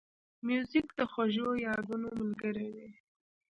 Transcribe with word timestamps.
موزیک 0.45 0.87
د 0.97 0.99
خوږو 1.11 1.49
یادونو 1.67 2.07
ملګری 2.19 2.69
دی. 2.75 2.89